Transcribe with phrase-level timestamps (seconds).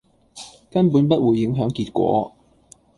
[0.71, 2.33] 根本不會影響結果